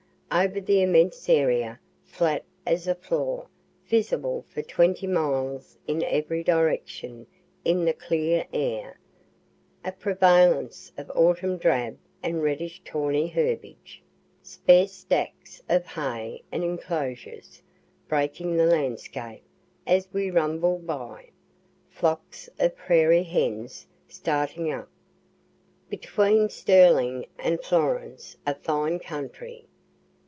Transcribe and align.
Over 0.33 0.61
the 0.61 0.81
immense 0.81 1.27
area, 1.27 1.77
flat 2.05 2.45
as 2.65 2.87
a 2.87 2.95
floor, 2.95 3.47
visible 3.85 4.45
for 4.47 4.61
twenty 4.61 5.05
miles 5.05 5.77
in 5.87 6.01
every 6.05 6.41
direction 6.41 7.27
in 7.65 7.83
the 7.83 7.91
clear 7.91 8.47
air, 8.53 8.97
a 9.83 9.91
prevalence 9.91 10.93
of 10.97 11.11
autumn 11.13 11.57
drab 11.57 11.97
and 12.23 12.41
reddish 12.41 12.81
tawny 12.85 13.27
herbage 13.27 14.01
sparse 14.41 14.93
stacks 14.93 15.61
of 15.67 15.85
hay 15.85 16.43
and 16.49 16.63
enclosures, 16.63 17.61
breaking 18.07 18.55
the 18.55 18.67
landscape 18.67 19.43
as 19.85 20.07
we 20.13 20.31
rumble 20.31 20.77
by, 20.79 21.25
flocks 21.89 22.49
of 22.57 22.77
prairie 22.77 23.23
hens 23.23 23.85
starting 24.07 24.71
up. 24.71 24.89
Between 25.89 26.47
Sterling 26.47 27.25
and 27.37 27.61
Florence 27.61 28.37
a 28.47 28.55
fine 28.55 28.97
country. 28.97 29.65